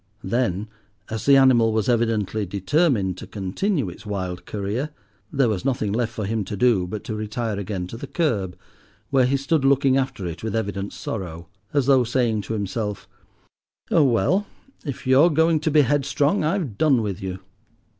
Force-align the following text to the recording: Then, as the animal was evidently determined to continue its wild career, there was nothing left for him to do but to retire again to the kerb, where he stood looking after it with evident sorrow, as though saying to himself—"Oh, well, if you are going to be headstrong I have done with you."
Then, 0.23 0.67
as 1.11 1.27
the 1.27 1.37
animal 1.37 1.71
was 1.71 1.87
evidently 1.87 2.43
determined 2.43 3.19
to 3.19 3.27
continue 3.27 3.87
its 3.87 4.03
wild 4.03 4.47
career, 4.47 4.89
there 5.31 5.47
was 5.47 5.63
nothing 5.63 5.93
left 5.93 6.11
for 6.11 6.25
him 6.25 6.43
to 6.45 6.57
do 6.57 6.87
but 6.87 7.03
to 7.03 7.13
retire 7.13 7.59
again 7.59 7.85
to 7.85 7.97
the 7.97 8.07
kerb, 8.07 8.57
where 9.11 9.27
he 9.27 9.37
stood 9.37 9.63
looking 9.63 9.97
after 9.97 10.25
it 10.25 10.41
with 10.41 10.55
evident 10.55 10.91
sorrow, 10.91 11.49
as 11.71 11.85
though 11.85 12.03
saying 12.03 12.41
to 12.41 12.53
himself—"Oh, 12.53 14.03
well, 14.05 14.47
if 14.83 15.05
you 15.05 15.21
are 15.21 15.29
going 15.29 15.59
to 15.59 15.69
be 15.69 15.81
headstrong 15.81 16.43
I 16.43 16.53
have 16.53 16.79
done 16.79 17.03
with 17.03 17.21
you." 17.21 17.37